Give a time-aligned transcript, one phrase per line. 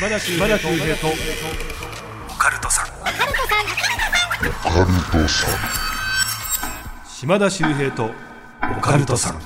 [0.00, 0.48] 島田秀平
[0.96, 1.08] と。
[1.08, 2.86] オカルトさん。
[7.06, 8.10] 島田秀平と。
[8.78, 9.40] オカルトさん。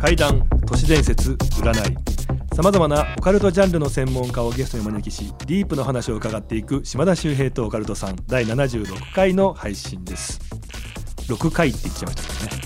[0.00, 1.96] 怪談都市伝説占い。
[2.56, 8.16] さまざまなオカルトジャンルの専門家をゲストにお招きしディープの話を伺っていく島田秀平とオカルトさん。
[8.26, 10.40] 第76回の配信です。
[11.28, 12.62] 6回って言っちゃいましたからね。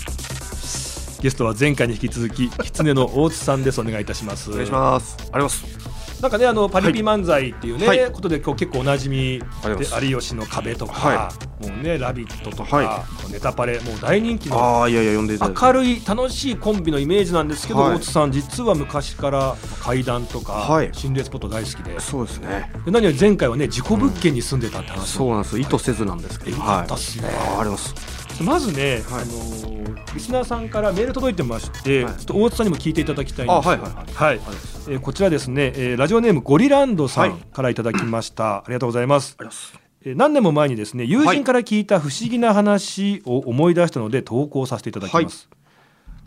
[1.21, 3.79] ゲストは前回に引き続き狐の大津さんです。
[3.79, 4.51] お願いいたします。
[4.51, 5.19] お願いします。
[5.19, 5.96] ありがとうございます。
[6.21, 15.37] なんかねあのパリピ漫才っていうね、はいことでこう結構おなじみで有吉の壁とか、はもうねラビットとか、はネタパレもう大人気のああ、いやいや、呼んで。
[15.39, 22.71] 明るい楽しいコンビのイメージなんですけど、はい大津さん実は昔から怪談とか、はい心霊スポット大好きでそうですね。
[22.85, 25.59] で何より前回はね事故物件に住んでたって話そうなんです。
[25.59, 26.57] 意図せずなんですけど。
[26.57, 27.61] えよかったっすねはい。
[27.61, 28.16] あります。
[28.43, 29.23] まずね、はい。
[29.23, 32.15] あのーリスナーさんからメール届いてまして、はい。
[32.15, 33.67] ちょっと大津さんにも聞いていただきたいんです。
[33.67, 34.41] あはいはいはい。
[34.89, 37.31] えーこちらですね、えーラジオネームゴリランドさはい。
[37.33, 39.37] んからいただきました、ありがとうございます。
[39.39, 39.87] ありがとうございます。
[40.07, 45.49] えー何年も前にですね友人から聞いた不思議な話を思い出したので投稿させていただきます、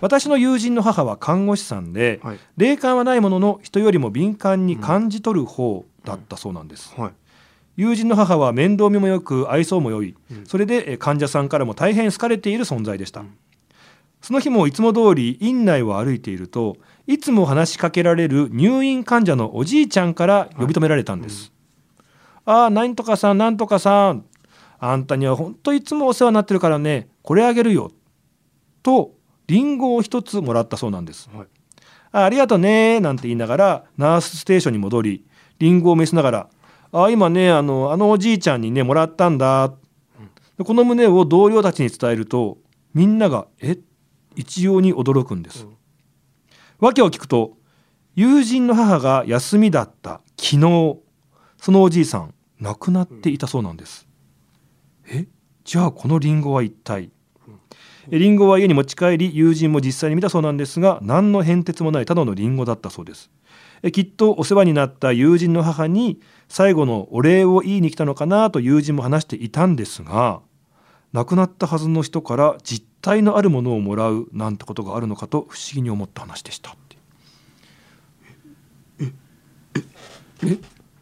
[0.02, 2.40] 私の友人の母は看護師さんで、はい。
[2.58, 7.12] 霊感はないものの人よりも敏感に感じ取る方だったそうなんです、はい。
[7.80, 10.46] 友人の母は面倒見もよく愛想も良い、うん。
[10.46, 13.24] それでえー患者さんからも大変好かれている存在でした、
[14.22, 16.76] その日もいつも通り院内を歩いていると
[17.08, 21.54] いつも話しかけられる入院患者のおじいちゃんから呼び止められたんです、
[22.46, 24.26] ああなんとかさんなんとかさん。
[24.82, 27.10] あんたには本当いつもお世話になってるからね。
[27.22, 27.92] これあげるよ。
[28.82, 29.12] と
[29.48, 31.48] リンゴを一つもらったそうなんです、はい。
[32.14, 35.26] あありがとうねなんて言いながらナースステーションに戻り
[35.60, 36.50] リンゴを召しながら
[36.92, 39.74] 「あ今ねあのあのおじいちゃんにねもらったんだ」
[40.58, 42.58] でこの旨を同僚たちに伝えると
[42.94, 43.78] みんなが「え？
[44.36, 45.68] 一様に驚くんです。
[46.80, 47.58] 訳を聞くと
[48.16, 50.98] 友人の母が休みだった昨日
[51.58, 54.08] そのおじいさん亡くなっていたそうなんです。
[55.08, 55.28] え？
[55.66, 57.12] じゃあこのリンゴは一体？
[58.12, 63.30] えリンゴは家に持ち帰り友人も実際に見たそうなんですが何の変哲もないただのリンゴだったそうです。
[63.30, 63.38] え
[63.94, 70.42] きっとお世話になった友人の母に最後のお礼を言いに来たのかなと友人も話していたんですが
[71.14, 76.98] 亡くなったはずの人から実体のあるものをもらうなんてことがあるのかと不思議に思った話でしたって。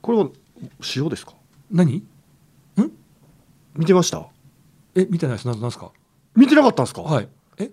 [0.01, 0.29] これは
[0.95, 1.33] 塩ですか？
[1.69, 2.03] 何？
[3.75, 4.25] 見てました？
[4.95, 5.47] え見てないです。
[5.47, 5.91] ななんすか？
[6.35, 7.01] 見てなかったんですか？
[7.01, 7.27] はい。
[7.59, 7.69] え？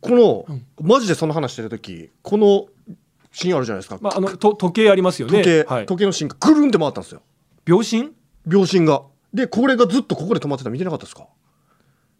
[0.00, 0.66] この、うん。
[0.82, 2.66] マジでその話してる時、この
[3.34, 3.98] シーンあるじゃないですか。
[4.00, 7.20] まああのと時計ありますよね時計、はい、時計のシーンがぐるんって回ったんですよ。
[7.64, 8.12] 秒針？
[8.46, 9.02] 秒針が。
[9.32, 11.26] で、これがずっとここで止まってたの見てなかったですか？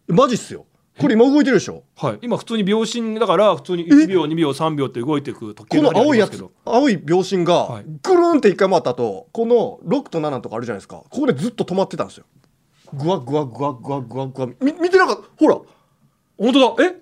[0.09, 0.65] えマジっすよ。
[0.99, 1.83] これ今動いてるでしょ？
[1.95, 10.97] はい、今普通に秒針だから普通に1秒2秒3秒って動いていく時計この青いやつ青い秒針がはいぐるんって一回回った後、この6と7とかあるじゃないですか。
[10.97, 12.25] ここでずっと止まってたんですよ。
[12.93, 14.47] ぐわぐわぐわぐわぐわぐわ。
[14.61, 15.23] み見てなかった。
[15.37, 15.55] ほら。
[16.37, 16.95] 本当だえ？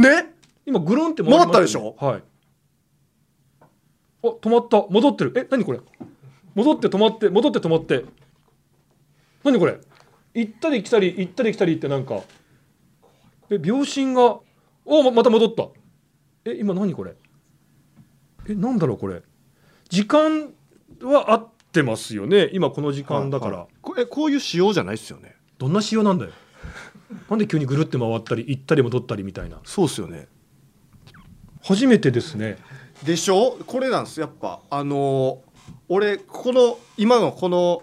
[0.00, 0.33] ね？
[0.66, 1.94] 今ぐるんって回りま回ったでしょ？
[1.98, 2.22] はい。
[4.22, 4.86] あ止まった。
[4.88, 5.32] 戻ってる。
[5.36, 5.80] え何これ？
[6.54, 8.04] 戻って止まって戻って止まって。
[9.44, 9.78] 何これ？
[10.34, 12.22] 行ったり来たり行ったり来たりってなんか。
[13.50, 14.38] え秒針が
[14.86, 15.68] おままた戻った。
[16.46, 17.14] え今何これ？
[18.48, 19.22] えなんだろうこれ。
[19.90, 20.54] 時間
[21.02, 22.48] は合ってますよね。
[22.52, 25.36] 今この時間だから、はいはえこういう仕様じゃないですよね。
[25.58, 26.32] どんな仕様なんだよ。
[27.28, 29.60] なんで急にぐるって回ったり行ったり戻ったりみたいな。
[29.64, 30.26] そうっすよね。
[31.64, 32.58] 初めてですね。
[33.02, 33.58] でしょ？
[33.66, 34.20] これなんです。
[34.20, 35.54] やっぱあのー
[35.88, 37.82] 俺この今のこの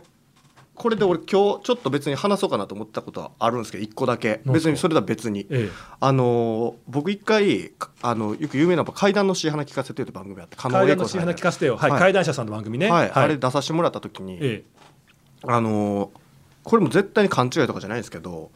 [0.75, 4.41] これで俺今日ちょっと別に話そうかなと思ったことはあるんですけど一個だけ。
[4.45, 5.47] 別にそれとは別に。
[5.49, 5.69] ええ。
[5.99, 11.77] あのー僕一回かあのよく有名な怪談の詩花聞かせてるって番組あって狩野階英孝さん段の詩花聞かせてよ。
[11.77, 11.99] はい、はい。
[11.99, 12.89] 怪談社さんの番組ね。
[12.89, 14.63] はい、あれ出させてもらった時に、え
[15.43, 16.09] あのー
[16.63, 18.51] これも絶対に勘違いとかじゃないですけど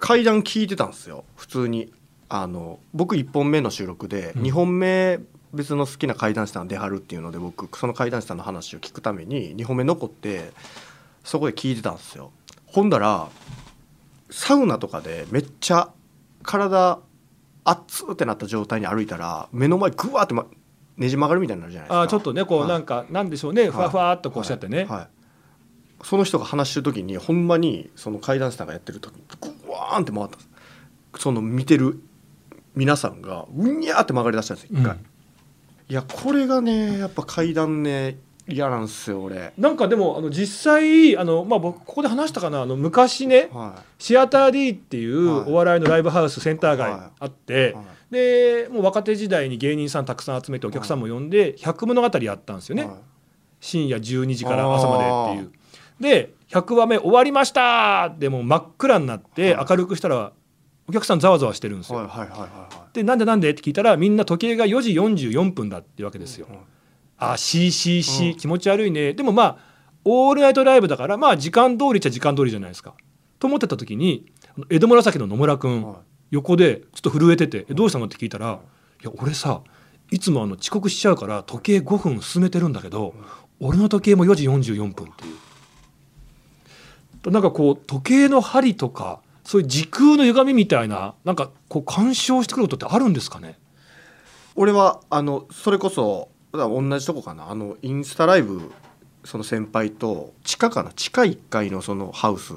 [0.00, 1.24] 怪談聞いてたんですよ。
[1.36, 1.92] 普通に
[2.34, 4.42] あの僕1本目の収録で、うん。
[4.42, 5.20] 2本目
[5.52, 10.52] 別の好きな怪談師さん出はるっていうので僕その怪談師さんの話を聞くために2本目残って
[11.24, 12.32] そこで聞いてたんですよ。
[12.64, 13.28] ほんだら
[14.30, 15.90] サウナとかでめっちゃ
[16.42, 17.00] 体
[17.64, 20.46] 熱ってなった状態に歩いたら目の前グワーって、ま、
[20.96, 22.00] ねじ曲がるみたいになるじゃないですか。
[22.00, 22.68] あーちょっとねこうはい。
[22.70, 23.68] なんか、なんでしょうね。
[23.68, 24.86] ふわふわっとこうしちゃってね、はい。
[24.86, 25.08] はい。
[26.02, 32.02] その人が話してる時にほんまにその怪談師さんがやってる時にグワーンって回ったその見てる
[32.74, 35.06] 皆さんがうにゃーって曲がり出したんですよ一回、うん
[35.88, 38.16] いやこれがねやっぱ怪談ね
[38.48, 39.52] 嫌なんですよ俺。
[39.58, 45.50] なんかでもあの実際あの、まあ、僕ここで話したかなあの昔ねはシアター D っていうはい。
[45.50, 47.00] お笑いのライブハウスセンター街はい。
[47.20, 47.84] あって、い、はい。
[48.10, 52.94] でもう若手時代に芸人さんたくさん集めてお客さんも呼んで100物語やったんですよね、はい。
[53.60, 55.52] 深夜12時から朝までっていう。
[56.00, 59.66] で100話目終わりましたでもう真っ暗になってはい。
[59.68, 60.32] 明るくしたら
[60.92, 62.06] お客さんざわざわしてるんですよ。
[62.92, 66.46] でなんでなんでって聞いたらみんな時計が4時44分だっていうわけですよ。
[66.50, 66.60] いはい
[67.16, 69.58] あ CCC、うん気持ち悪いねでもまあ
[70.04, 72.94] オールナイトライブだからまあ時間通りっちゃ時間通りじゃないですか。
[73.38, 74.30] と思ってた時に
[74.68, 75.96] 江戸紫の野村君、はい
[76.32, 78.58] 横でちょっと震えてて「えどうしたの?」って聞いたら
[79.02, 79.60] 「いや俺さ
[80.10, 83.14] いつもあの遅刻しちゃうから時計5分進めてるんだけど、
[83.60, 85.32] 俺の時計も4時44分」ってい
[87.28, 87.30] う。
[87.30, 93.58] なんかこう時計の針とかそういう時空の歪みみたいななんかこう干渉してくることってあるんですかね？
[94.54, 97.50] 俺はあのそれこそ同じとこかな。
[97.50, 98.70] あのインスタライブ
[99.24, 100.92] その先輩と地下かな？
[100.92, 102.52] 地下1階のそのハウス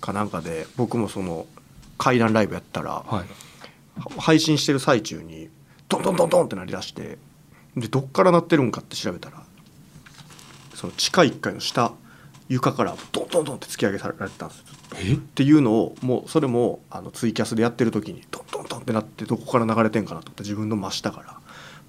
[0.00, 1.46] かなんかで僕もその
[1.98, 3.24] 階段ライブやったらはい。
[4.18, 5.50] 配信してる最中に
[5.88, 7.18] ドンドンドンドンって鳴り出して
[7.76, 9.42] でどっから鳴ってるんかって調べたら
[10.74, 11.92] その地下1階の下
[12.50, 14.64] 床からドンドンドンって突き上げされてたんです。
[15.14, 21.38] っていうのをもうそれもあのツイキャスでやってる時にドンドンドンってなってどこから流れてんかなと思って自分の真下から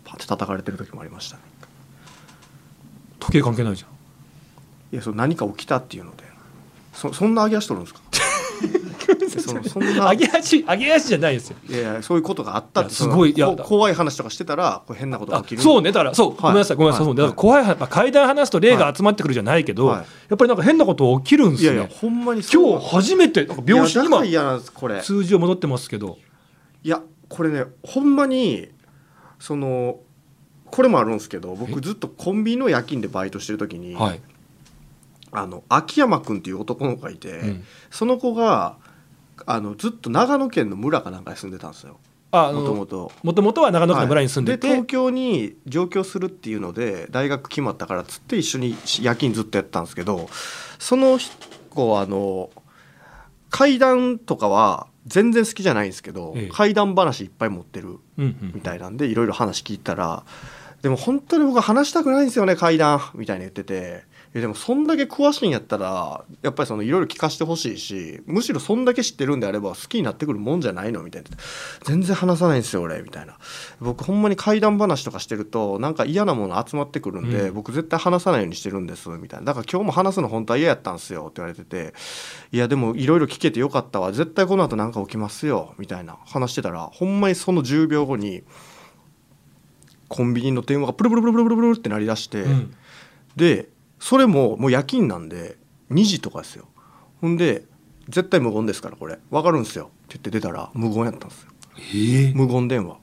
[0.05, 1.41] パッて叩かれてる時もありましたね。
[3.19, 3.89] 時計関係ないじゃん。
[4.93, 6.23] いやその何か起きたっていうので
[6.93, 8.01] そそんな上げ足取るんですか？
[9.41, 11.55] そのそんな上げ足上げ足じゃないですよ。
[11.69, 15.91] いやいやそういうことがあったってすごいいや怖い話とかしてたらこれ変なことがあ起きるそうね。
[15.91, 17.15] だからそう、ごめんなさいごめんなさい、はい。
[17.15, 17.63] だから怖い。
[17.63, 19.97] 話、まあ、階段話すと霊が集まってくるじゃないけど、はい。
[19.97, 20.03] や
[20.35, 21.73] っぱりなんか変なこと起きるんですね。
[21.73, 21.75] い。
[21.75, 26.17] やいやほんまに今日初めてなんか病室今これ数字を戻ってますけど
[26.83, 28.69] いやこれねほんまに
[29.39, 29.99] その
[30.65, 31.55] これもあるんですけどえ？
[31.59, 34.21] 僕ずっとコンビニの夜勤でバイトしてる時に、はい、
[35.31, 37.63] あの秋山君っていう男の子がいて、うん。
[37.89, 38.77] その子が
[39.45, 41.97] あのずっと長野県の村かなんかに住んでたんですよ。
[42.31, 43.11] ああもとも。
[43.23, 44.75] もともとは長野県の村に住んでて、はい。
[44.77, 50.29] 東京に上京するっていうので大学決まったからっつって一緒に夜勤ずっとやってたんですけど
[50.79, 51.19] その
[51.69, 52.49] 子はあの
[53.49, 56.49] 怪談とかは全然好きじゃないんですけど、ええ。
[56.51, 60.23] 怪談話いっぱい持ってるうんうんみたいなんでいろいろ話聞いたら
[60.81, 64.03] でも本当に僕は話したくないんですよね怪談みたいに言ってて。
[64.09, 71.29] いやでもそんだけ詳しいんやったらやっぱりそのいろいろ聞かせてほしいしむしろそんだけ知ってるんであれば好きになってくるもんじゃないのみたいな。
[71.83, 73.37] 全然話さないんですよ俺みたいな。
[73.81, 77.53] 僕ほんまに怪談話とかしてるとなんか嫌なもの集まってくるんで、うん。
[77.53, 79.47] 僕絶対話さないようにしてるんですみたいな。
[79.47, 81.93] だから今日も話すの本当は嫌やったんですよって言われてて
[82.51, 84.11] いやでもいろいろ聞けてよかったわ。
[84.13, 86.17] 絶対この後なんか起きますよみたいな。
[86.25, 88.43] 話してたらほんまにその10秒後に
[90.07, 92.73] コンビニの電話がプルプルプルプルプルプルって鳴り出して、うん。
[93.35, 93.69] で
[94.01, 95.57] それももう夜勤なんで
[95.91, 96.65] 2時とかですよ。
[97.21, 97.65] ほんで
[98.09, 99.19] 絶対無言ですからこれ。
[99.29, 99.85] 分かるんですよ。
[99.85, 101.51] って言って出たら無言やったんですよ。
[101.93, 102.33] ええ。
[102.33, 102.97] 無言電話。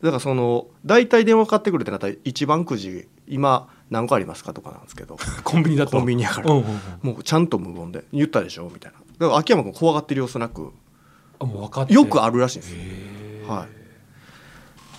[0.00, 5.16] だからその大体電話かかってくるってなったら一番くじ今何個ありますかとかなんですけど。
[5.42, 5.96] コンビニだと。
[5.96, 6.52] コンビニやから。
[6.52, 6.78] うんうんうん。
[7.02, 8.98] もうちゃんと無言で言ったでしょみたいな。
[9.18, 10.72] だから秋山君怖がってる様子なく
[11.40, 11.94] あもう分かって。
[11.94, 12.78] よくあるらしいんですよ、
[13.48, 13.66] は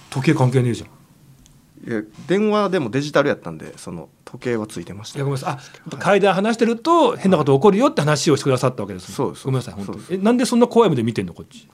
[0.10, 1.90] 時計関係ねえじゃん。
[1.90, 5.80] い、いや電話でもデジタルやったんでその時計はついてましたいやごめんなさい。
[5.94, 9.16] あ階段話してると変なこと起こるよって話をしてくださったわけですね。
[9.16, 11.60] そうですごめんなさい本当えなんでそんな怖い目で見てんのこっち？
[11.60, 11.68] い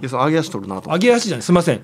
[0.00, 1.76] やその上げ足取るなと上げ足じゃないすいません。
[1.76, 1.80] い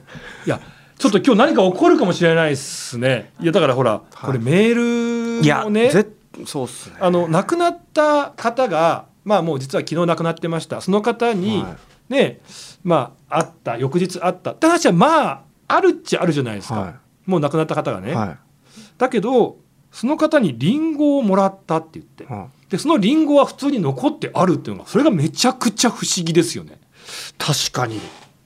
[0.47, 0.61] や
[0.97, 3.33] ちょっと今日何か起こるかもしれないですね。
[3.41, 6.07] いやだからほら、これメールをねぜ
[6.47, 6.97] そうっすね。
[7.01, 10.81] あの亡くなった方がまあもう実は昨日亡くなってました。
[10.81, 11.77] その方に、は
[12.11, 12.13] い。
[12.13, 12.41] ね
[12.85, 14.53] まあ会った翌日会った。
[14.53, 16.95] って話はまああるっちゃあるじゃないですか、は
[17.27, 18.37] もう亡くなった方がね、は
[18.99, 19.57] だけど
[19.95, 22.25] その方にリンゴをもらったって言って。
[22.25, 26.73] い、はでそのリンゴは普通に残ってあるっていうのがそれがめちゃくちゃ不思議ですよね。
[26.73, 28.01] い、確かに。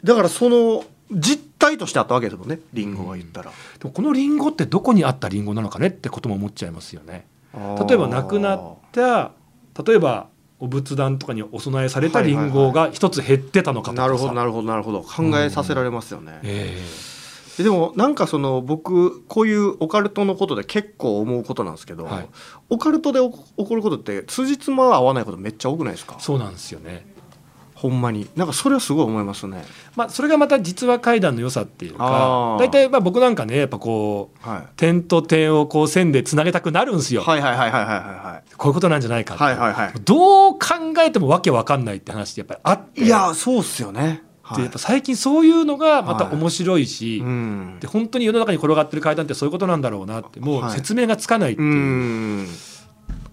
[0.05, 7.26] だからその実態としてあったわけですもんねリンゴが言ったら、でもこのリンゴってどこにあったリンゴなのかねってことも思っちゃいますよね。
[7.55, 9.33] 例えば亡くなった
[9.83, 10.28] 例えば
[10.61, 14.07] お仏壇とかにお供えされたリンゴが一つ減ってたのかとかさ。
[14.07, 15.00] なるほどなるほどなるほど。
[15.00, 16.78] 考えさせられますよね、え
[17.64, 22.28] でもなんかその僕こういうオカルトのことで結構思うことなんですけど、はい。
[22.70, 23.30] オカルトで起
[23.66, 26.16] こることって辻褄は合わないことめっちゃ多くないですか？
[26.18, 27.06] えそうなんですよね。
[27.74, 28.28] ほんまに。
[28.34, 29.64] なんかそれはすごい思いますね。
[29.94, 32.58] まあそれがまた実話怪談の良さっていうあかー。
[32.58, 34.62] 大体まあ僕なんかねやっぱこうはい。
[34.76, 37.22] 点と点をこう線でつなげたくなるんですよ。
[37.22, 39.92] はいはいはいはいはいはこういうことなんじゃないかはいはいはい。
[40.04, 40.58] どう考
[40.98, 43.00] えてもわけわかんないって話ってやっぱりあって。
[43.02, 44.24] いやそうっすよね
[44.57, 47.78] でやっぱ最近そういうのがまた面白いし、うん。
[47.81, 51.73] で本当に世の中に転がってる階段ってそういうことなんだろうなってもう説明がつかないっていう、う
[52.43, 52.49] ん。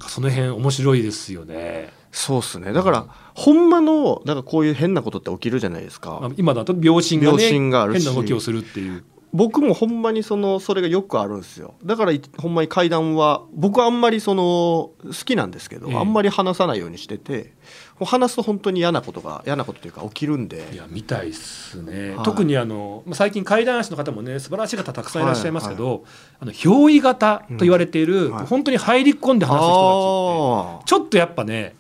[0.07, 1.91] その辺面白いですよね。
[2.11, 2.71] そうっすね。
[2.73, 8.05] だからほんまのだからこういう変なことって起きるじゃないですか、まあ今だと秒針がね秒針があるし。
[8.05, 9.03] 変な動きをするっていう。
[9.35, 11.73] 僕もほんまにそのそれがよくあるんですよ。
[11.83, 14.93] だからいほんまに階段は僕はあんまりその好
[15.25, 15.97] きなんですけど、ええ。
[15.97, 17.53] あんまり話さないようにしてて
[17.99, 20.69] 話すと本当に嫌なことが嫌なことというか起きるんで。
[20.71, 22.25] いや見たいっすね、はい。
[22.25, 26.05] 特にあのまあ最近怪談師の方もね素晴らしい方たくさんいらっしゃいますけど、
[26.39, 28.45] あの憑依型と言われている、うんはい。
[28.45, 31.75] 本当に入り込んで話す人たちってちょっとやっぱね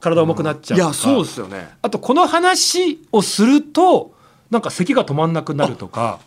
[0.00, 1.68] 体重くなっちゃうとか、いやそうですよね。
[1.80, 4.16] あとこの話をすると
[4.50, 6.18] なんか咳が止まんなくなるとか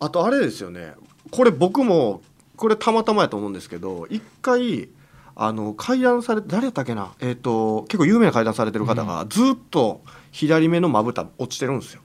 [0.00, 0.94] あとあれですよね。
[1.30, 2.22] これ僕も
[2.56, 4.88] これたまたまやと思うんですけど一回
[5.36, 7.12] あの階段され誰やったっけな？
[7.20, 10.02] えっ、と結構有名な階段されてる方がずっと
[10.32, 12.00] 左目のまぶた落ちてるんですよ。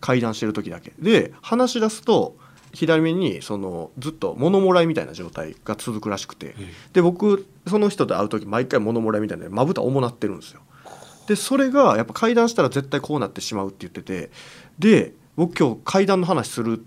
[0.00, 0.92] 階段してる時だけ。
[0.98, 2.36] で話し出すと
[2.72, 6.54] 左目にそのずっと物もらいみたいな状態が続くらしくて。
[6.92, 10.60] で僕その人と会う時毎回物もらいみたいなまぶた重なってるんですよ。
[11.26, 14.30] でそれがやっぱ階段したら絶対こうなってしまうって言ってて。
[14.78, 16.82] で僕今日階段の話する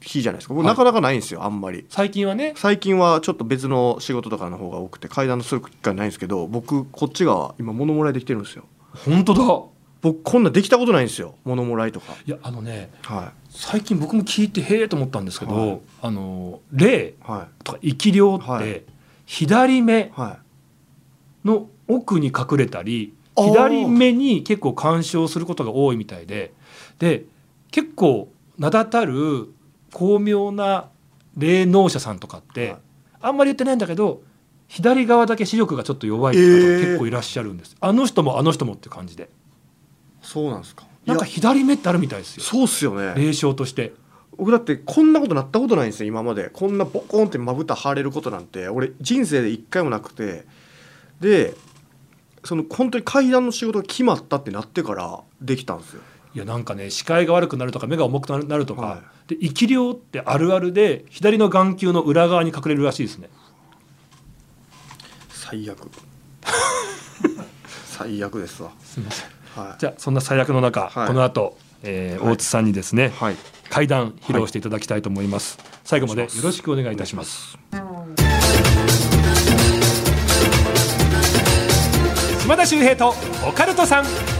[0.00, 0.54] 日じゃないですか。
[0.54, 1.84] なかなかないんですよ、あんまり。
[1.88, 2.54] 最近はね。
[2.56, 8.64] 最近はちょっと別の仕事とかの方が多くて階段のする機会ないんですけど僕こっちが今物もらいできてるんですよ。
[9.04, 9.42] 本当だ。
[10.02, 12.14] 僕こんなできたことないんですよ物もらいとか。
[12.26, 15.80] いやあのねは最近僕も聞いてへえと思ったんですけど、はい。
[16.02, 17.14] あの霊い。
[17.22, 18.82] はとか生き量って、はい。
[19.26, 20.38] 左目いは
[21.44, 21.46] い。
[21.46, 26.52] の奥に隠れたり左目に結構干渉することが多いみたいで
[26.98, 27.24] で
[27.70, 28.28] 結構
[28.58, 29.52] 名だたる
[29.92, 30.88] 巧妙な
[31.36, 32.78] 霊能者さんとかって、はい。
[33.22, 34.22] あんまり言ってないんだけど
[34.68, 36.80] 左側だけ視力がちょっと弱い方えー。
[36.80, 39.28] 結構いらっしゃるんです、あの人もあの人もって感じで。
[40.22, 40.84] そうなんですか。
[41.06, 42.42] なんか左目ってあるみたいですよ。
[42.42, 43.14] そうっすよね。
[43.16, 43.92] 霊障として。
[44.36, 46.50] 僕だってこんなことなったことないんですよ今まで。
[46.50, 50.46] こんなボコンってまぶた腫れることなんて俺人生で一回もなくて。
[51.20, 51.54] で
[52.42, 56.00] その本当に階段の仕事が決まったってなってからできたんですよ。
[56.34, 63.28] いやなんかね視界が悪くなるとか目が重くなるとか、はで生き量ってあるあるで左の眼球の裏側に隠れるらしいですね。
[65.28, 65.88] 最悪。
[67.86, 68.72] 最悪ですわ。
[68.82, 69.28] すみません。
[69.54, 71.06] はじゃあそんな最悪の中、はい。
[71.06, 72.32] この後、えーはい。
[72.34, 73.36] 大津さんにですね、いはい。
[73.68, 77.56] 階段披露していただきたいと思います、最後までよろしくお願いいたします。
[82.42, 83.14] 島田秀平と
[83.48, 84.39] オカルトさん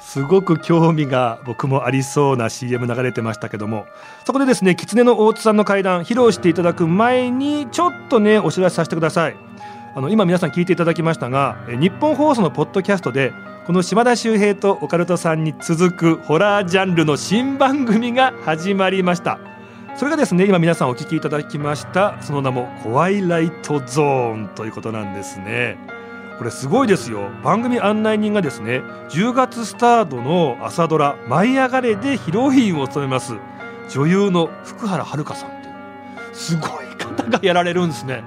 [0.00, 3.86] すごく興味が僕もありそうな CM 流れてましたけども
[4.24, 9.36] そこでですね狐の大津さんの階段披露していただく前にちょっとねお知らせさせてください。
[9.92, 13.32] あの今皆さん聞いていただきましたが日本放送のポッドキャストで
[13.66, 19.40] この島田秀平とオカルトさんに続くホラージャンルの新番組が始まりました。
[19.96, 25.99] それがですね今皆さんお聞きいただきましたその名も「怖いライトゾーン」ということなんですね。
[26.40, 27.28] これすごいですよ。
[27.44, 28.80] 番組案内人がですね
[29.10, 33.34] 10月スタートの朝ドラ「舞い上がれ」でヒロインを務めます
[33.90, 35.74] 女優の福原遥さんっていう
[36.34, 38.24] すごい方がやられるんですね。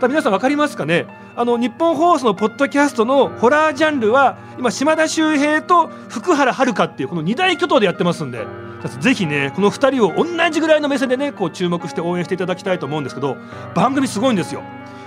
[0.00, 1.06] だ皆さん分かりますかね？
[1.36, 8.44] あの日本放送のポッドキャストのホラージャンルは今島田秀平と福原遥っていうこの二大巨頭でやってますんで
[8.98, 13.36] ぜひねこの2人を同じぐらいの目線でねこう注目して応援していただきたいと思うんですけど
[13.76, 14.62] 番組すごいんですよ。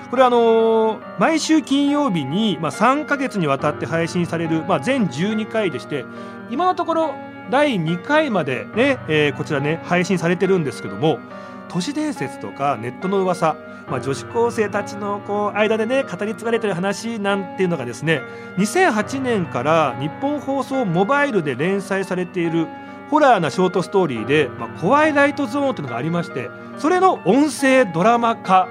[0.09, 6.05] これあのー毎週金曜日に、まあ、3ヶ月にわたって配信される、まあ、全12回でして
[6.49, 7.13] 今のところ
[7.51, 11.19] 第2回までね、えーこちらね配信されてるんですけども
[11.67, 13.55] 都市伝説とかネットの噂、
[13.89, 18.21] まあ、女子高生たちのこう間でね語り継がれてる話なんていうのがですね
[18.57, 22.67] 2008年から日本放送モバイルで連載されている
[23.11, 28.67] ホラーなショートストーリーで「まあ、怖いライトゾーン」っていうのがありましてそれの音声ドラマ化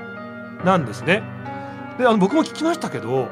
[0.65, 1.23] なんですね。
[1.99, 3.29] であの僕も聞きましたけど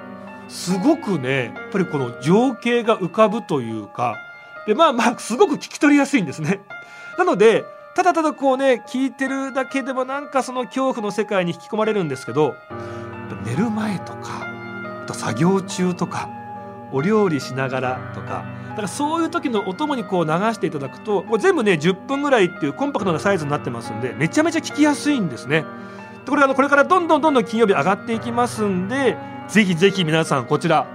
[0.48, 4.16] すごくねやっぱりこの情景が浮かぶというか
[4.66, 6.60] でまあまあすごく聞き取りやすいんですね。
[7.18, 7.64] なので
[7.94, 12.54] ただただこうね聞いてるだけでもなんかその恐怖の世界に引き込まれるんですけど
[13.44, 14.46] 寝る前とか
[15.02, 16.28] あと作業中とか
[16.92, 25.64] お料理しながらとかだからそういう時のお供にこう流していただくとこれ全部ね10分ぐらいっていうコンパクトなサイズになってますんでめちゃめちゃ聞きやすいんですね。
[26.26, 29.16] でこれあのこれからどんどんどんどん金曜日上がっていきますんで
[29.48, 30.86] ぜひぜひ皆さんこちら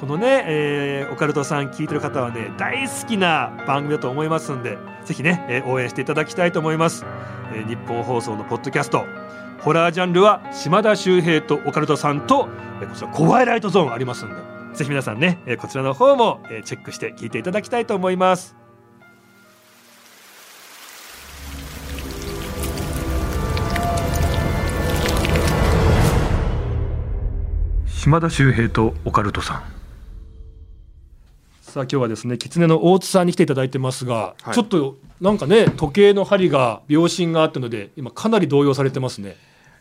[0.00, 7.04] このね、えー、オカルトさん聞いてる方はね大好きな番組だと思いますんでぜひね、えー、応援していただきたいと思います、
[7.52, 9.04] えー、日本放送のポッドキャスト
[9.60, 12.48] ホラージャンルは島田秀平とオカルトさんと、
[12.80, 14.36] えー、こちらコワイライトゾーンありますんで
[14.74, 18.65] ぜひ皆さんね、えー、こちらの方も、えー、チェックして聞いていただきたいと思います。
[28.06, 29.62] 島田秀平とオカルトさん。
[31.60, 39.34] さあ今日はですね狐の大津さんに来ていただいてますが、はい、ちょっとなんかね時計の針が秒針があったので今かなり動揺されてますね。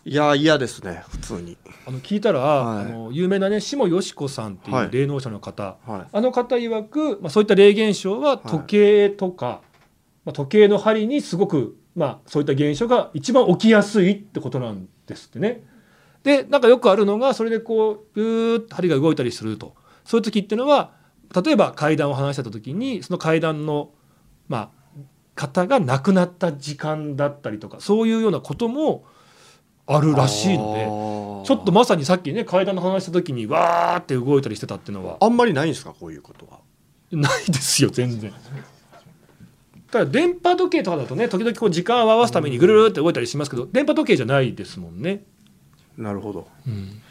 [0.06, 1.56] いや嫌ですね普通に。
[1.86, 9.62] あの聞いたら、はい、あの有名なね下よし子さんっていう霊能者の方、はい、あの方曰く、まあ、そういった霊現象は時計とか、
[10.26, 15.75] まあ、時計の針にすごく、まあ、そういった現象が一番起きやすいってことなんですってね。
[16.26, 20.92] でなんかよくあるのがそれでこうビューッと針が動いたりするとそういう時っていうのは
[21.34, 23.92] 例えば階段を話してた時にその階段の
[24.48, 24.70] まあ
[25.36, 29.06] 方が亡くなった時間だったりとかそういうようなことも
[29.86, 30.74] あるらしいの
[31.44, 36.60] でちょっとまさにさっきね階段の話した時にわーって動いたりしてたっていうのはあんまりないんですかこういうことは？
[37.12, 38.34] ないですよ全然。
[39.92, 45.24] ただ電波時計とかだとね時々こう時間を合わすためにぐるるって動いたりしますけど電波時計じゃないですもんね。
[45.98, 47.02] なるほど、うん、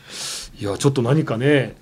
[0.59, 1.77] いやちょっと何かね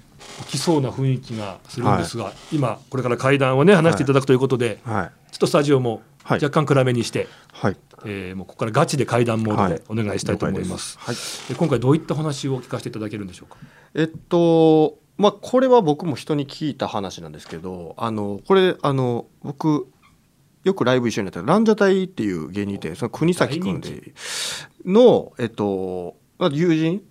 [0.46, 10.96] 起きそうな雰囲気がするんですが、はい、今これから会談をね話していただくということで、はい、ちょっとスタジオも若干暗めにして、はい、えー、もうここからガチで会談モードでお願いしたいと思います。
[11.00, 11.16] はい、
[11.48, 13.58] で今回どういった話を聞かせていただけるんでしょうか？
[13.94, 19.88] えっとまあこれは僕も人に聞いた話なんですけど、あのこれあの僕
[20.62, 24.14] よくライブ一緒になったランジャタイっていう芸人でその国崎君で
[24.84, 27.02] のえっと友人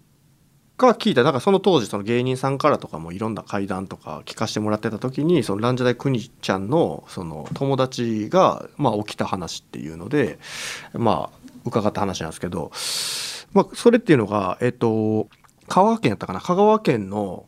[0.77, 10.39] が聞いたなんかその当時その芸人さんからとかもいろんな会談とか聞かせてもらってた時にそのランジャダイ国ちゃんのその友達がまあ起きた話っていうので
[10.93, 12.71] まあ伺った話なんですけど、
[13.53, 15.29] まあ、それっていうのがえっと
[15.67, 16.41] 香川県やったかな？
[16.41, 17.45] 香川県の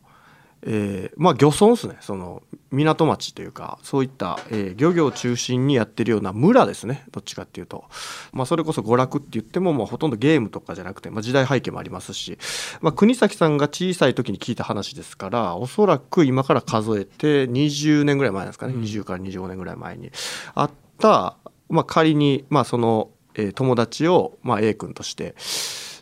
[0.66, 1.96] えー、まあ漁村ですね。
[2.00, 7.04] その港町というかそういった、えー、漁業を中心にやってるような村ですね。
[7.12, 7.84] どっちかっていうと、
[8.32, 12.38] まあ、それこそ娯楽って言っても、まあ、ほとんどゲームとかじゃなくて、まあ、時代背景もありますし、
[12.80, 20.10] まあ、国崎さんが小さい時に聞いた話ですからおそらく今から数えて20年ぐらい前ですかね、うん、20から25年ぐらい前に。
[20.54, 21.36] あった、
[21.68, 25.34] まあ、仮に、まあ、その、えー、友達を、まあ、A 君として。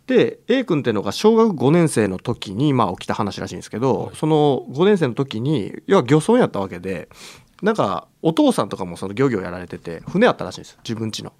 [0.06, 7.08] で A 君っていうのが小学5年生の時にまあ起きた話らしいんですけど、はい、その5年生の時に要は漁村やったわけで
[7.62, 11.32] なんかお父さんとかもその漁業やられてて船あったらしいんです自分家の。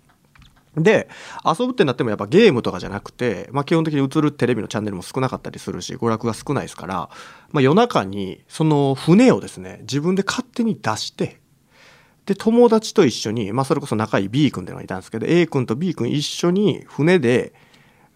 [0.77, 1.09] で
[1.44, 7.11] 遊ぶってなってもやっぱゲームとかじゃなくて、まあ、基本的に映るテレビのチャンネルも少なかったりするし娯楽が少ないですから、
[7.51, 11.40] まあ、夜中にその船をですね自分で勝手に出して
[12.25, 17.53] で友達と一緒に、まあ、それこそ仲いい B 君っていうのがいたんですけど A 君と B 君一緒に船で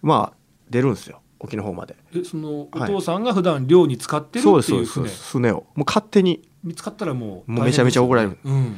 [0.01, 0.36] まあ
[0.71, 1.97] 出るんですよ沖の方まで。
[2.15, 8.77] えそのお父さんが普段漁に使ってるっていう船、はい、船をもう勝手に見つかったらもうもうめちゃめちゃ怒られる、うん、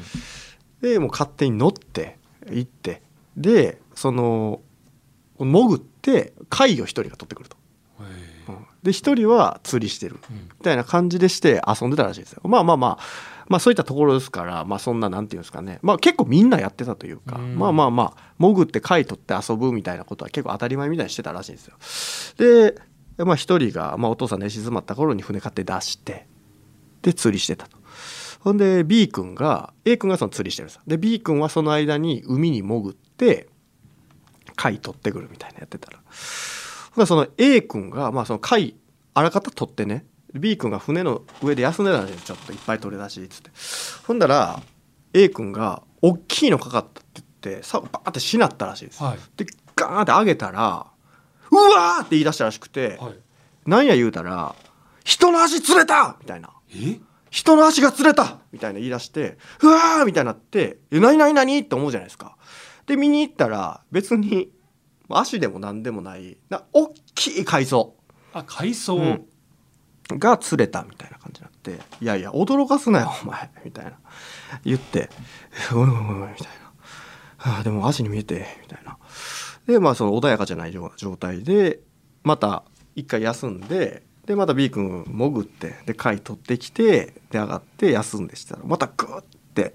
[0.80, 2.18] でもう勝手に乗って
[2.50, 3.02] 行って
[3.36, 4.60] でその
[5.38, 7.56] 潜って貝を一人が取ってくると、
[8.48, 10.18] うん、で一人は釣りしてる。
[10.30, 12.42] みたいな感じでして遊んでたらしいですよ。
[12.44, 22.72] まあまあまあまあそういったところですから、まあそんななんていうんですかね、まあ結構みんなやってたというか、まあまあまあ、潜って貝取って遊ぶみたいなことは結構当たり前みたいにしてたらしいんですよ。
[23.16, 26.26] で、まあ一人が、まあお父さん寝静まった頃に船買って出して、
[27.02, 27.78] で釣りしてたと。
[28.40, 33.48] ほんで B 君が A 君がその釣りしてるんですで B 君はその間に海に潜って
[34.54, 38.76] 貝取ってくるみたいなやってたらその A 君がまあその貝
[39.14, 43.50] あらかた取ってね B 君が船の上で休んでたんですよちょっといっぱい取れ出しっつって
[44.06, 44.60] ほんだら
[45.14, 50.86] A 君が「大きいのかかった」って言ってさバーってしなったらしいです、はい、でガーンって上げたら
[51.50, 53.14] 「うわ!」って言い出したらしくて、はい、
[53.66, 54.54] なんや言うたら
[55.04, 56.50] 「人の足釣れた!」みたいな
[57.30, 62.36] 「人の足が釣れた!」みたいな言い出して「うわー!」みたいになって「え何何何?」って思うじゃないですか。
[62.86, 64.50] で見に行ったら別に
[65.10, 67.94] 足でも何でもないな大きい海藻
[68.32, 69.26] あ海藻、うん
[70.10, 73.92] が釣れたみたいな感じになって「いやいや驚かすなよお前」みたいな。
[74.64, 75.10] 言って
[75.72, 75.94] 「おいおいおい」
[76.32, 76.46] みたい
[77.44, 78.96] な「あでも足に見えて」みたいな。
[79.66, 81.80] でまあその穏やかじゃない状態で
[82.24, 82.62] また
[82.96, 89.74] 一回休んででまた B 君潜ってで貝取ってきてで上がって休んでしたらまたグーって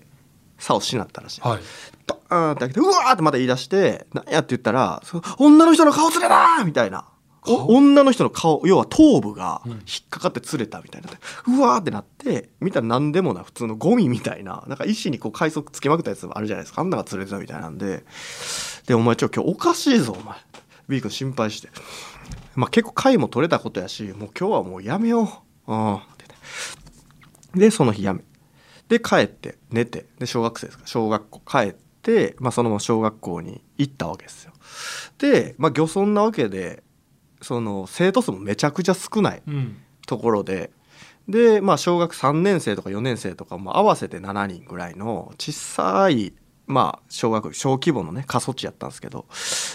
[0.58, 1.60] 竿しなったらしい、はい。
[2.08, 7.06] バーンって開けてうわーってまた言い出して何やって言ったらそ女の人の顔釣れたみたいな
[7.46, 9.72] 女の人の顔要は頭部がうん。
[9.72, 11.14] 引っかかって釣れたみたいにな。
[11.14, 16.82] って、うわーってなって見たら何でもな普通のゴミみたいななんか石にこう海藻つけまくったやつあるじゃないですか。
[16.82, 18.04] あんなが釣れてたみたいなんで。
[18.88, 20.38] でお前ちょ今日おかしいぞお前。
[20.88, 21.70] B 君心配して。
[22.56, 25.74] まあ結構貝も取れたことやしもう今日はもうやめよう。
[25.74, 26.00] うん。
[27.56, 28.22] でその日やめ。
[28.90, 30.06] で帰って寝て。
[30.20, 30.84] で小学生ですか。
[30.84, 34.54] ら小学校帰って、まあ、そのまま小学校に行ったわけですよ。
[35.18, 36.84] で、まあ、漁村なわけで
[37.44, 39.78] その生徒数もめちゃくちゃ少ないうん。
[40.08, 40.72] ところで。
[41.30, 46.34] で、まあ、小学3年生とか4年生とかも合わせて7人ぐらいの小さい、
[46.68, 49.26] まあ、小学小規模のね過疎地やったんですけど。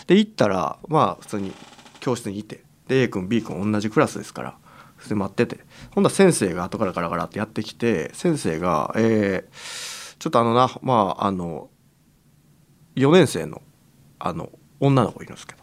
[0.07, 1.53] で行ったらまあ普通に
[2.01, 2.63] 教室にいて。
[2.89, 4.59] で A 君 B 君同じクラスですから。
[4.99, 5.61] それで待ってて。
[5.95, 11.71] ほんだら先生が後からガラガラってやってきて先生が「えーちょっとあのなまああの
[12.97, 13.63] 4年生の
[14.19, 14.51] あの
[14.81, 15.61] 女の子いるんですけど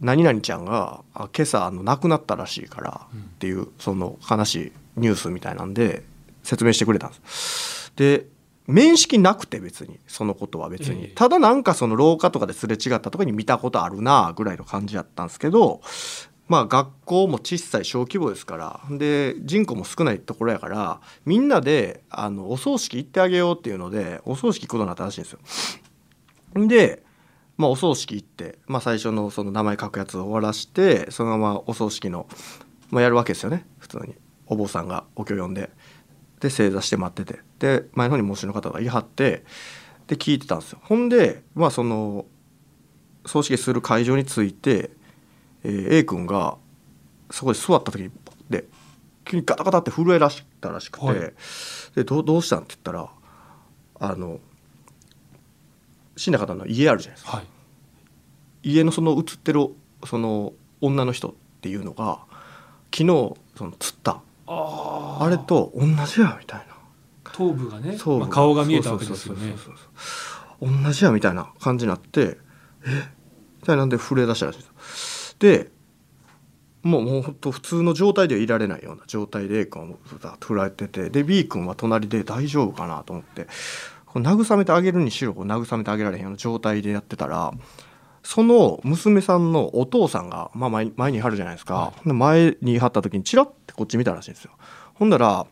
[0.00, 6.04] 何々ちゃんがあ今朝あの亡くなったらしいからっていうその悲しいニュースみたいなんで
[6.42, 7.92] 説明してくれたんです。
[7.96, 8.26] で
[8.66, 15.82] 面識なくて別にそのことは別に、ええただなんかその廊下とかですれ違ったとかに見たことあるなぐらいの感じやったんですけど
[16.48, 25.38] まあ学校も小さい小規模ですからで人口も少ないところやからみんなであのお葬式行ってあげようっていうのでお葬式行くことになったらしいんですよ。
[26.54, 27.02] で、
[27.56, 32.26] まあ、お葬式行って、まあ、最初のその名前書くやつを終わらしてそのままお葬式の、
[32.90, 33.66] まあ、やるわけですよね。
[33.78, 34.14] 普通に。
[34.46, 35.70] お坊さんがお経読んで。
[36.40, 37.40] で正座して待ってて。
[37.58, 39.44] で前の方に喪主の方が言い張って
[40.06, 40.80] で聞いてたんですよ。
[40.82, 42.26] ほんでまあその
[43.24, 44.90] 葬式する会場に着いて、
[45.62, 46.58] えー A 君が
[47.30, 48.68] そこで座った時にポッて
[49.24, 51.32] 急にガタガタって震えらしたらしくて、はい。
[51.94, 53.10] でどうどうしたんって言ったら
[54.00, 54.40] あの
[56.16, 57.36] 死んだ方の家あるじゃないですか。
[57.38, 57.46] はい。
[58.62, 59.68] 家のその写ってる
[60.06, 62.20] その女の人っていうのが
[62.94, 63.06] 昨日
[63.56, 64.20] その釣った。
[64.46, 66.74] ああれと同じやみたいな。
[67.24, 68.18] 頭部がね、そう。
[68.20, 69.54] まあ、顔が見えたわけですよね。
[70.60, 72.38] 同じやみたいな感じになって
[72.86, 73.08] え？
[73.60, 75.32] みたいなんで震え出したらしいんです。
[75.32, 75.70] よで
[76.82, 83.46] もうもうほんと普通の状態ではいられないような状態で A 君はもうザッと振られててで B 君は隣で大丈夫かなと思って
[84.14, 87.52] こう慰めてあげるにしろこう慰めてあげられへんような状態でやってたら
[88.22, 94.52] その娘さんのお父さんが、まあ、前に前にいはるじゃないですか、はで前にいはった時にチラッてこっち見たらしいんですよ。
[94.94, 95.46] ほんだら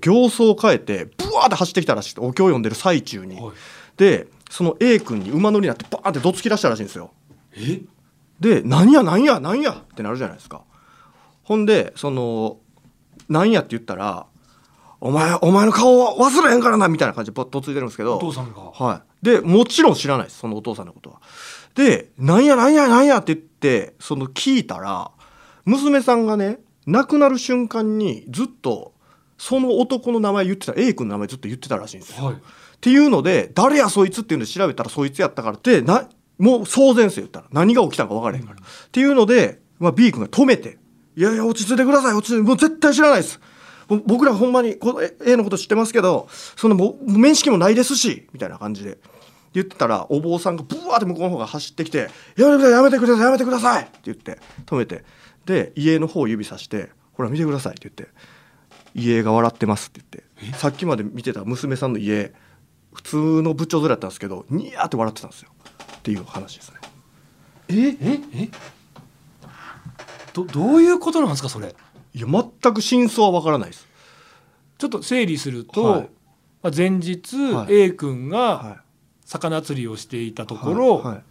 [0.00, 3.54] 形相を変えてブワーって走ってきたらしくてお経を読んでる最中に、はい。
[3.96, 7.10] でその A 君に馬乗りになってバーンってどつき出したらしいんですよ。
[7.56, 7.82] え？
[8.40, 10.62] で「なんやなんやなんや」ってなるじゃないですか。
[11.42, 12.58] ほんでその
[13.28, 14.26] 「なんや」って言ったら
[15.00, 18.16] 「お前お前の顔は忘れへんからな」みたいな感じでとついてるんですけど。
[18.16, 18.60] お父さんが。
[18.60, 21.20] はい、でもちろん知らないですそのお父さんのことは。
[21.74, 25.10] で「なんやなんやなんや」って言ってその聞いたら
[25.64, 28.94] 娘さんがね亡くなる瞬間にずっと
[29.38, 32.24] その男の名前言ってた A 君の名前ずっと言ってたらしいんですよ。
[32.24, 32.34] はい。
[32.34, 32.38] っ
[32.80, 37.46] ていうので誰やそいつっていうので調べたらそいつやったからってなもう騒然ですよ言ったら。
[37.52, 38.56] 何が起きたんか分からへんから。
[38.56, 38.60] っ
[38.92, 40.78] ていうので、まあ、B 君が止めて
[41.16, 43.40] 「いやいや落ち着いてください落ち着いてもう絶対知らないです」
[43.88, 48.98] 僕らほんまにこの A のこと知ってますけどそんなもう面識もないですしみたいな感じで。
[49.54, 55.02] 言ってたらお坊さんがブワーって向こうの方が走ってきて「やめてくださいやめてくださいやめてください」って言って止めて。
[55.46, 58.14] で家の方を指さして「ほら見てください」って言って
[58.94, 60.02] 「家が笑ってます」って
[60.38, 60.58] 言って。
[60.58, 62.34] さっきまで見てた娘さんの家
[62.92, 65.48] 普通の部長面だったんですけどニヤーって笑ってたんですよ。
[65.96, 66.76] っていう話ですね。
[67.68, 67.74] え？
[67.88, 68.20] え？
[68.34, 68.48] え？
[70.34, 71.74] どどういうことなんですかそれ？
[72.16, 73.86] いや全く真相は分からないです。
[74.78, 76.00] ちょっと整理すると、はい。
[76.62, 77.74] まあ、前日、はい。
[77.74, 78.82] A 君がは
[79.26, 81.22] 魚釣りをしていたとい、ころ、はい。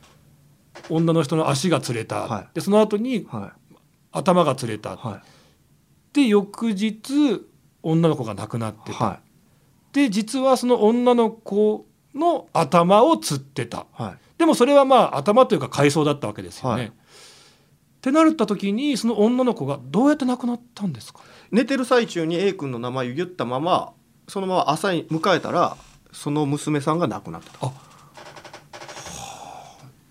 [0.92, 2.50] 女の人の足が釣れた、はい。
[2.54, 3.54] でその後には
[4.12, 5.00] 頭が釣れた、
[6.14, 7.42] で翌日
[7.82, 9.22] 女の子が亡くなってた、
[9.92, 13.88] で実はその女の子の頭を釣ってた。
[14.38, 16.92] でもそれはまあ頭というか海藻だったわけですよね。
[18.06, 21.22] はいってなった時にその女の子がどうやって亡くなったんですか？
[21.52, 23.94] 寝てる最中に A 君の名前を言ったまま
[24.28, 25.76] そのまま朝に迎えたら
[26.12, 27.72] その娘さんが亡くなったと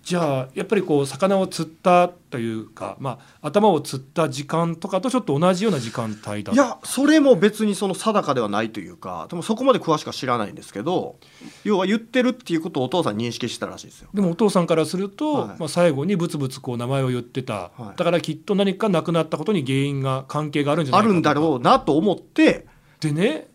[0.05, 11.15] じゃあやっぱりこう魚を釣ったというか、まあ、頭を釣った時間とかとちょっと同じような時間帯だいやそれも別にその定かではないというかでもそこまで詳しくは知らないんですけど
[11.63, 14.09] 要は言ってるっていうことをお父さん認識してたらしいですよ。
[14.13, 15.59] でもお父さんからすると、はい。
[15.59, 17.97] まあ、最後にブツブツこう名前を言ってた、はい。
[17.97, 22.67] だからきっと何か亡くなったことに原因が関係があるんじゃないかあるんだろうなと思って。
[22.99, 23.47] でね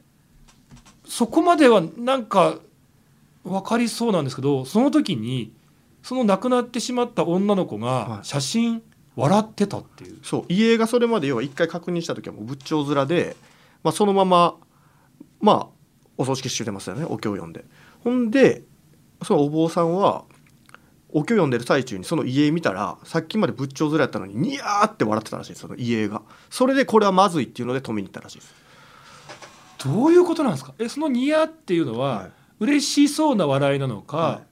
[1.05, 2.59] そこまではなんか
[3.45, 5.53] 分かりそうなんですけどその時に
[6.03, 8.09] その亡くなってしまった女の子はい。
[8.11, 8.83] が写真
[9.17, 10.45] 笑ってたっていう、そう。
[10.49, 13.37] 家がそれまで要は一回確認した時はもう仏頂面で、
[13.83, 14.55] まあ、そのまま
[15.41, 15.67] まあ
[16.17, 17.05] お葬式しててますよね。
[17.05, 17.65] お経を読んで。
[18.05, 18.63] ほんで
[19.23, 20.25] そのお坊さんは
[21.11, 26.23] お経読んでる最中にその家見たらさっきまで仏頂面やったのにニヤーって笑ってたらしいですその家が。
[26.49, 28.55] それでこれはまずいっていうので止めに行ったらしいです。
[29.85, 30.75] どういうことなんですか？
[30.79, 32.31] えそのニヤっていうのは、はい。
[32.61, 34.47] 嬉しそうな笑いなのか、はい、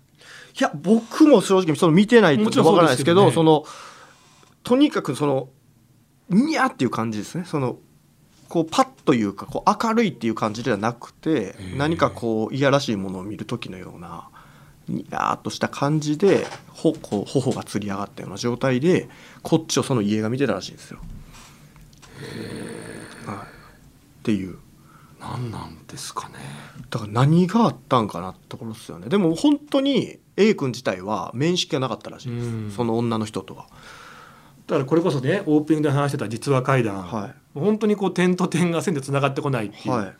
[0.58, 3.42] いや僕も正直その見てないとわからないですけどそうですけどね。
[3.42, 3.64] その
[4.64, 5.48] とにかくその
[6.30, 7.44] ニヤっていう感じですね。
[7.44, 7.78] その
[8.48, 14.28] こうパッというかこう明るいっていう感じではなくてー何かこういやらしいものを見る時のような
[14.88, 19.08] ニヤーっとした感じでほこう頬がつり上がったような状態で
[19.42, 20.98] こっちをその家が見てたらしいんですよ。
[23.26, 23.42] はい、っ
[24.22, 24.58] ていう
[25.20, 26.35] 何なんですかね。
[26.90, 29.09] だから何があったんかなってところですよね。
[29.09, 32.72] でも本当に A 君自体は面識がなかったらしいです、うん。
[32.74, 33.66] その女の人とは。
[34.66, 40.14] だからこれこそねオープニングで話してた実話怪談、は本当にこう点と点が線でつながってこないってい、いう、はい。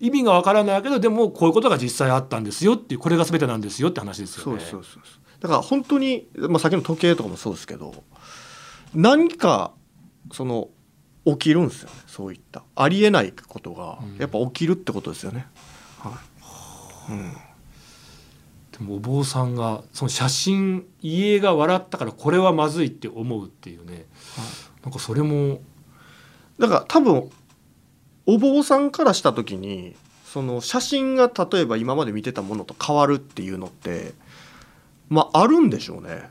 [0.00, 3.00] 意味がわからないけどでもこういうことが実際あったんですよっていう。
[3.00, 4.42] これが全てなんですよって話ですよね。
[4.44, 5.02] そうですそうそう
[5.40, 8.02] だから本当に、まあ、先の時計とかもそうですけど
[8.94, 9.72] 何か
[10.32, 10.68] その
[11.24, 12.62] 起きるんですよねそういった。
[12.76, 14.18] ありえないことがうん。
[14.18, 15.46] やっぱ起きるってことですよね。
[15.98, 16.10] は
[17.08, 17.12] い。
[17.12, 17.32] うん。
[17.32, 24.06] でもお坊さんがその写真家が笑ったからこれはまずいって思うっていうね、
[24.82, 25.60] なんかそれも
[26.58, 27.30] だから多分
[28.26, 34.12] お坊さんからした時にその写真が例えば今まで見てたものと変わるっていうのって
[35.08, 36.28] まああるんでしょうね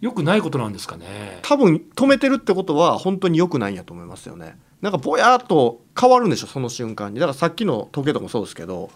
[0.00, 1.40] 良くないことなんですかね？
[1.42, 4.56] 多分止めてるってことは本当に良くないんやと思いますよね。
[4.80, 7.18] なんかぼやっと変わるんでしょその瞬間に。
[7.18, 8.90] だからさっきの時計とかもそうですけど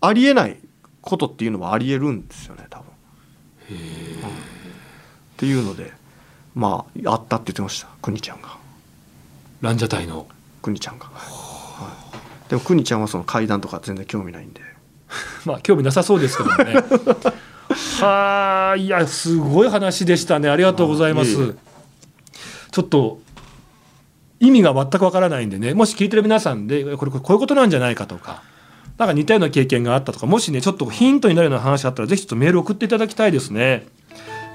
[0.00, 0.58] ありえない
[1.00, 2.86] ことっていうのはありえるんですよね多分。
[3.70, 3.76] うん。
[3.76, 3.80] っ
[5.36, 5.92] ていうので
[6.54, 8.58] まああったって言ってましたくにちゃんが。
[9.60, 10.26] ランジャタイの？
[10.62, 11.88] くにちゃんが、は
[12.46, 14.60] い、でもくにちゃんはその階段とか全然興味ないんで。
[15.46, 16.74] まあ興味なさそうですけどもね。
[17.74, 21.36] はあいやすごい話でしたねありがとうございます。
[21.36, 21.54] あいえいえ
[22.72, 23.20] ちょっと
[24.38, 28.42] 意味が全くわからないんでねもし聞いてる皆さんでこれこういうことなんじゃないかとか
[28.96, 33.86] なんか似たような経験があったとかもしねちょっとヒントになるような話があったらぜひちょっとメール送っていただきたいですね。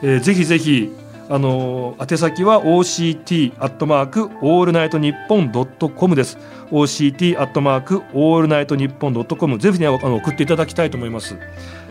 [0.02, 0.92] えーぜひぜひ
[1.30, 6.38] あのー宛先は OCT アットマークオールナイトニッポンドットコムです。
[6.72, 11.36] OCT アットマークオールナイトニッポンドットコムぜひねあの送っていただきたいと思います。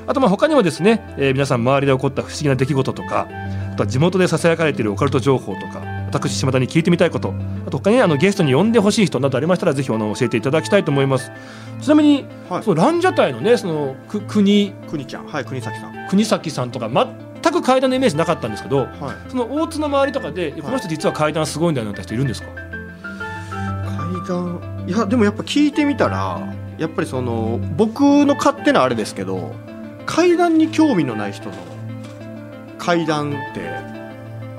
[0.07, 3.29] あとまあ他にもですね、えー皆さん周りで起こった不思議な出来事とか
[3.73, 7.35] あとは地元でささやかれているオカルト情報とか私島田に聞いてみたいこと
[7.67, 11.33] あと他にあのゲストに呼んでほしい人などありましたらぜひあの教えていただきたいと思います。
[11.81, 12.62] ちなみに、はい。
[12.62, 15.27] そのランジャタイのねそのく国くにちゃん。
[15.27, 15.93] はい国崎さん。
[15.93, 18.88] は国崎さんとか全く階段のイメージなかったんですけどい。
[19.29, 22.49] その大津の周りとかで、この人実は階段すごいんだよなんて人いるんですか？
[22.49, 26.40] 階段いやでもやっぱ聞いてみたら
[26.79, 29.53] やっぱりその僕の勝手なあれですけど
[30.07, 31.57] 階段に興味のない人の
[32.79, 33.95] 階段って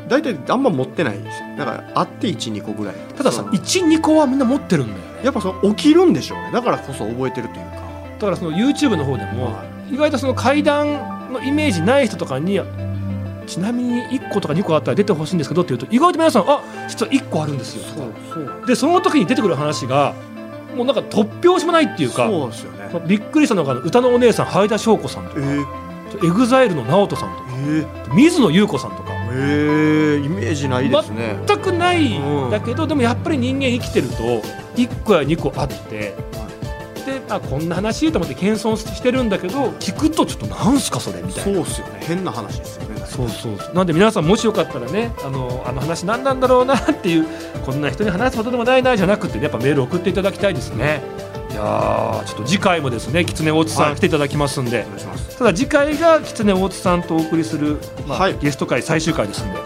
[0.08, 1.48] 大体あんま持ってないんですよ。
[1.58, 2.96] だからあって12個ぐらい。
[3.16, 5.06] たださその12個はみんな持ってるんだよね。
[5.24, 6.52] やっぱその起きるんでしょうね。
[6.52, 7.76] だからこそ覚えてるというか、
[8.20, 12.60] だからその YouTube の方でも、は意外とその階段のイメージない人とかに
[13.48, 18.66] ちなみに1個とか2個あったら出てほしいんですけどって言うと意外と皆さんあ実は1個あるんですよそうそう。
[18.68, 20.14] でその時に出てくる話が
[20.76, 22.28] もうなんか突拍子もないっていうか。
[22.28, 29.16] そうですよねびっくりしたのが歌のお姉さんはいだしょうこさんとかえー、エグザイルの NAOTO さんとかえー、水野裕子さんとか。
[29.38, 31.38] えー、イメージないですね。
[31.46, 34.16] 全くないうんんだけど、でもやっぱり人間生きてると
[34.76, 36.16] 1個や2個あって
[37.06, 41.54] であこんな話と思って謙遜してるんだけど聞くとちょっとなんすかそれみたいな。
[41.54, 42.00] そうっすよね。
[42.02, 42.96] 変な話ですよね。
[43.06, 47.26] そうそうなんで皆さんもしよかったらねあのあの話何なんだろうなっていう
[47.66, 51.02] こんな人に話すほどでもないなじゃなくてねやっぱメール送っていただきたいですね
[51.56, 53.94] いやーちょっと次回もですね狐大津さはい。
[53.94, 54.86] ん来ていただきますんで、
[55.38, 59.58] ただ次回が狐大津さんとお送りする、まあはいゲスト会最終回ですんで。
[59.58, 59.64] は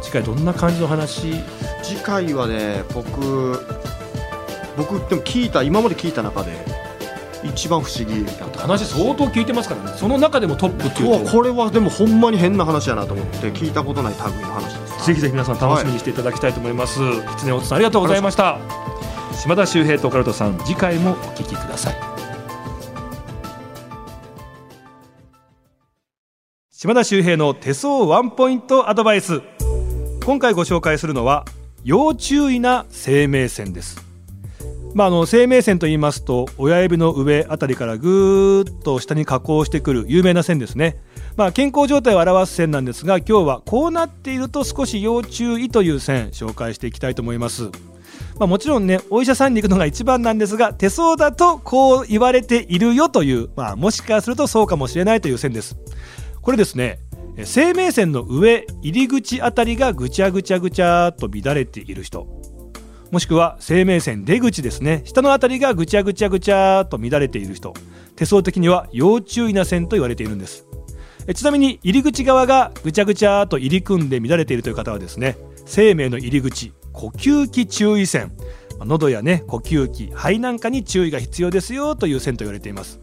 [0.00, 0.04] い。
[0.04, 1.34] 次回どんな感じの話？
[1.82, 3.60] 次回はね僕
[4.76, 6.52] 僕でも聞いた今まで聞いた中で
[7.42, 8.24] 一番不思議
[8.56, 9.96] 話相当聞いてますからね。
[9.98, 11.30] その中でもトップっていうと。
[11.32, 15.06] これはでもほんまに変な話やなと思って聞いたことない類の話です。
[15.06, 18.85] ぜひぜひ皆さん楽しみにしていただきたいと思います、はい、狐音さんありがとうございました
[19.42, 21.96] 島田秀平とオカルトさん次回もお聞きください。
[26.70, 29.42] 島田秀平の手相ワンポイントアドバイス。
[30.24, 31.44] 今回ご紹介するのは
[31.84, 34.04] 要注意な生命線です。
[34.94, 40.96] まあ、あの生命線と言いますと親指の上あたりからぐーっと下に下降してくる有名な線ですね、
[41.36, 47.70] まあ、健康状態を表す線なんですが今日はこうなっていると少し要注意という線紹介していきたいと思います、
[48.38, 55.76] まあ、もちろんねお医者さんに行くのが一番なんですが手相だとこう言われているよという、まあ、もしかするとそうかもしれないという線です。
[56.42, 57.00] これですね
[57.44, 62.26] 生命線の上入り口あたりがぐちゃぐちゃぐちゃと乱れている人
[63.10, 65.02] もしくは生命線出口ですね。
[65.04, 67.74] 下の辺りがぐちゃぐちゃぐちゃと乱れている人
[68.16, 70.66] 手相的には要注意な線と言われているんです。
[71.34, 78.32] ちなみに入り口側がぐちゃぐちゃと入り組んで乱れているという方はですね生命の入り口呼吸器注意線。
[78.80, 83.00] 喉やね呼吸器肺なんかに注意が必要ですよという線と言われています。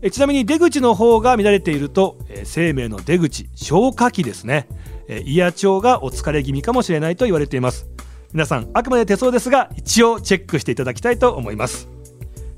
[0.00, 4.68] えちなみに出口の方が乱れているとえ生命の出口消化器ですね。
[5.08, 7.88] え胃や腸がお疲れ気味かもしれないと言われています。
[8.32, 11.88] 皆さんあくまで手相ですが一応チェックしていただきたいと思います。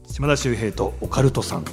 [0.07, 1.65] 島田秀平とオカルトさん。